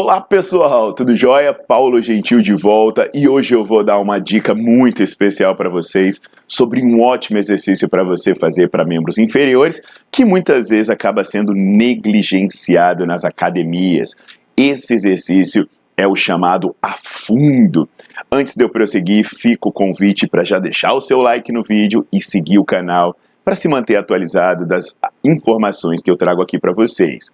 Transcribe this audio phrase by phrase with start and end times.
[0.00, 1.52] Olá pessoal, tudo jóia?
[1.52, 6.20] Paulo Gentil de volta e hoje eu vou dar uma dica muito especial para vocês
[6.46, 11.52] sobre um ótimo exercício para você fazer para membros inferiores que muitas vezes acaba sendo
[11.52, 14.14] negligenciado nas academias.
[14.56, 17.88] Esse exercício é o chamado afundo.
[18.30, 22.06] Antes de eu prosseguir, fica o convite para já deixar o seu like no vídeo
[22.12, 26.72] e seguir o canal para se manter atualizado das informações que eu trago aqui para
[26.72, 27.32] vocês.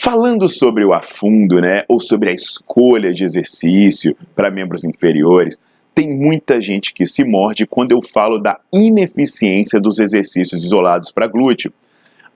[0.00, 5.60] Falando sobre o afundo, né, ou sobre a escolha de exercício para membros inferiores,
[5.92, 11.26] tem muita gente que se morde quando eu falo da ineficiência dos exercícios isolados para
[11.26, 11.72] glúteo.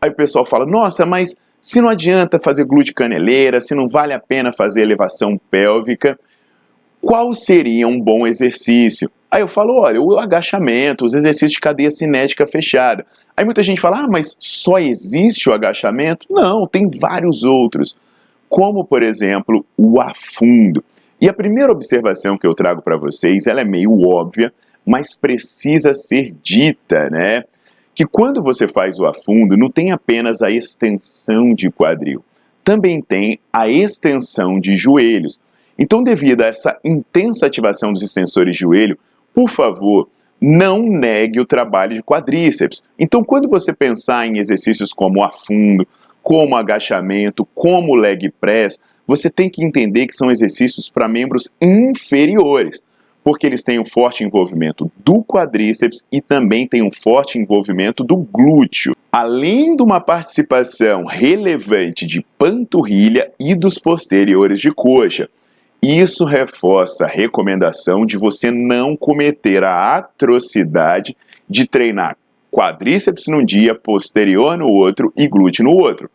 [0.01, 4.13] Aí o pessoal fala: "Nossa, mas se não adianta fazer glúteo caneleira, se não vale
[4.13, 6.19] a pena fazer elevação pélvica,
[7.01, 11.91] qual seria um bom exercício?" Aí eu falo: "Olha, o agachamento, os exercícios de cadeia
[11.91, 13.06] cinética fechada.
[13.36, 16.27] Aí muita gente fala, ah, mas só existe o agachamento?
[16.30, 17.97] Não, tem vários outros,
[18.48, 20.84] como por exemplo o afundo.
[21.21, 24.53] E a primeira observação que eu trago para vocês, ela é meio óbvia,
[24.84, 27.44] mas precisa ser dita, né?
[27.94, 32.25] Que quando você faz o afundo, não tem apenas a extensão de quadril,
[32.65, 35.41] também tem a extensão de joelhos.
[35.78, 38.98] Então, devido a essa intensa ativação dos extensores de joelho,
[39.34, 40.09] por favor,
[40.41, 42.84] não negue o trabalho de quadríceps.
[42.98, 45.87] Então, quando você pensar em exercícios como afundo,
[46.22, 52.82] como agachamento, como leg press, você tem que entender que são exercícios para membros inferiores,
[53.22, 58.16] porque eles têm um forte envolvimento do quadríceps e também têm um forte envolvimento do
[58.16, 65.28] glúteo, além de uma participação relevante de panturrilha e dos posteriores de coxa.
[65.82, 71.16] Isso reforça a recomendação de você não cometer a atrocidade
[71.48, 72.16] de treinar
[72.53, 76.09] quadríceps num dia, posterior no outro e glúteo no outro.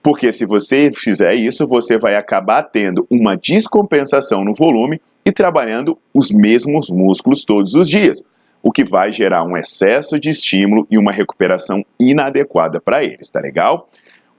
[0.00, 5.98] Porque se você fizer isso, você vai acabar tendo uma descompensação no volume e trabalhando
[6.14, 8.22] os mesmos músculos todos os dias,
[8.62, 13.40] o que vai gerar um excesso de estímulo e uma recuperação inadequada para eles, tá
[13.40, 13.90] legal?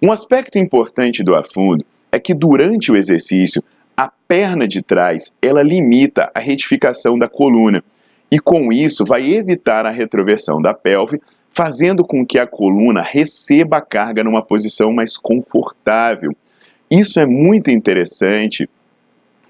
[0.01, 3.61] Um aspecto importante do afundo é que durante o exercício
[3.96, 7.84] a perna de trás ela limita a retificação da coluna
[8.31, 11.22] e com isso vai evitar a retroversão da pelve,
[11.52, 16.34] fazendo com que a coluna receba a carga numa posição mais confortável.
[16.90, 18.69] Isso é muito interessante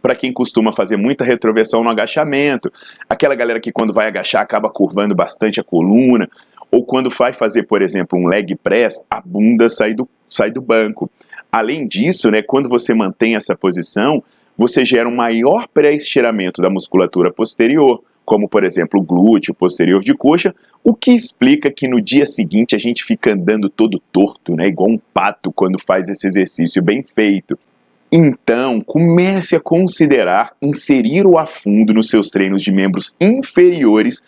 [0.02, 2.74] para quem costuma fazer muita retroversão no agachamento,
[3.08, 6.28] aquela galera que quando vai agachar acaba curvando bastante a coluna,
[6.72, 10.62] ou quando vai fazer, por exemplo, um leg press, a bunda sai do, sai do
[10.62, 11.12] banco.
[11.52, 14.24] Além disso, né, quando você mantém essa posição,
[14.58, 20.14] você gera um maior pré-estiramento da musculatura posterior, como por exemplo o glúteo posterior de
[20.14, 24.68] coxa, o que explica que no dia seguinte a gente fica andando todo torto, né,
[24.68, 27.58] igual um pato quando faz esse exercício bem feito.
[28.12, 34.22] Então, comece a considerar inserir o afundo nos seus treinos de membros inferiores,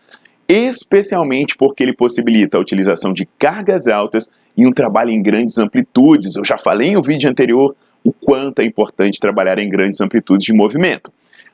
[0.47, 6.35] especialmente porque ele possibilita a utilização de cargas altas e um trabalho em grandes amplitudes.
[6.35, 10.45] Eu já falei em um vídeo anterior o quanto é importante trabalhar em grandes amplitudes
[10.45, 11.11] de movimento.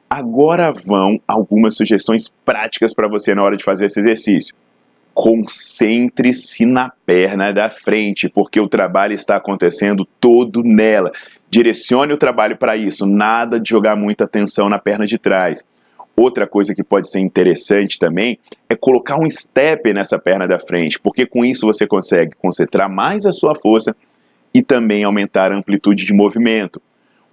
[0.10, 4.56] Agora vão algumas sugestões práticas para você na hora de fazer esse exercício.
[5.14, 11.12] Concentre-se na perna da frente, porque o trabalho está acontecendo todo nela.
[11.50, 15.68] Direcione o trabalho para isso, nada de jogar muita atenção na perna de trás.
[16.20, 18.38] Outra coisa que pode ser interessante também
[18.68, 23.26] é colocar um step nessa perna da frente, porque com isso você consegue concentrar mais
[23.26, 23.96] a sua força
[24.54, 26.82] e também aumentar a amplitude de movimento.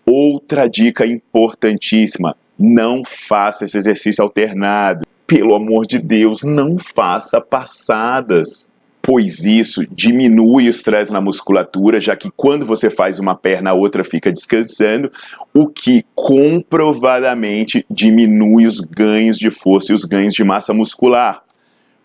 [0.06, 5.04] Outra dica importantíssima: não faça esse exercício alternado.
[5.26, 8.70] Pelo amor de Deus, não faça passadas.
[9.06, 13.72] Pois isso diminui o estresse na musculatura, já que quando você faz uma perna, a
[13.72, 15.12] outra fica descansando,
[15.54, 21.40] o que comprovadamente diminui os ganhos de força e os ganhos de massa muscular.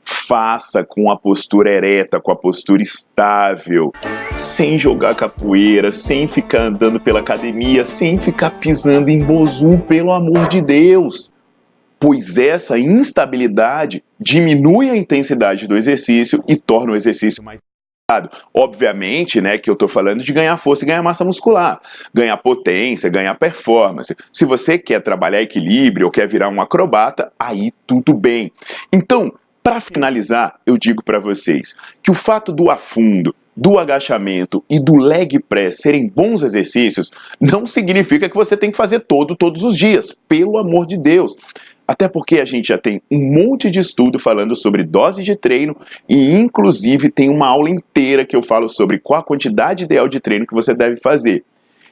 [0.03, 3.91] Faça com a postura ereta, com a postura estável,
[4.35, 10.47] sem jogar capoeira, sem ficar andando pela academia, sem ficar pisando em bozu, pelo amor
[10.47, 11.31] de Deus
[12.01, 17.61] pois essa instabilidade diminui a intensidade do exercício e torna o exercício mais
[18.53, 21.79] Obviamente, né, que eu estou falando de ganhar força e ganhar massa muscular,
[22.13, 24.13] ganhar potência, ganhar performance.
[24.33, 28.51] Se você quer trabalhar equilíbrio ou quer virar um acrobata, aí tudo bem.
[28.91, 29.31] Então,
[29.63, 34.95] para finalizar, eu digo para vocês que o fato do afundo, do agachamento e do
[34.95, 39.77] leg press serem bons exercícios não significa que você tem que fazer todo todos os
[39.77, 41.35] dias, pelo amor de Deus.
[41.87, 45.77] Até porque a gente já tem um monte de estudo falando sobre dose de treino
[46.09, 50.19] e, inclusive, tem uma aula inteira que eu falo sobre qual a quantidade ideal de
[50.19, 51.43] treino que você deve fazer.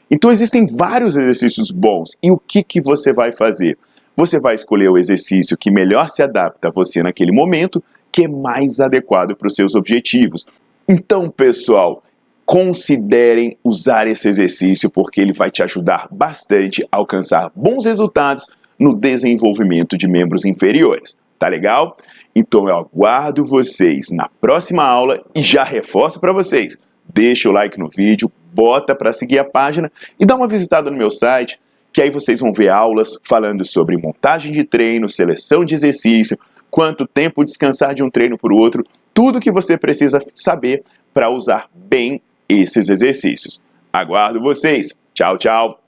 [0.10, 2.18] Então, existem vários exercícios bons.
[2.24, 3.77] E o que, que você vai fazer?
[4.18, 8.27] Você vai escolher o exercício que melhor se adapta a você naquele momento, que é
[8.27, 10.48] mais adequado para os seus objetivos.
[10.91, 12.01] Então, pessoal,
[12.44, 18.47] considerem usar esse exercício porque ele vai te ajudar bastante a alcançar bons resultados
[18.80, 21.15] no desenvolvimento de membros inferiores.
[21.38, 21.95] Tá legal?
[22.36, 26.75] Então eu aguardo vocês na próxima aula e já reforço para vocês.
[27.07, 30.97] Deixa o like no vídeo, bota para seguir a página e dá uma visitada no
[30.97, 31.59] meu site,
[31.94, 36.36] que aí vocês vão ver aulas falando sobre montagem de treino, seleção de exercício,
[36.69, 38.83] quanto tempo descansar de um treino para o outro,
[39.13, 40.83] tudo que você precisa saber
[41.13, 43.62] para usar bem esses exercícios.
[43.92, 44.98] Aguardo vocês.
[45.13, 45.79] Tchau, tchau.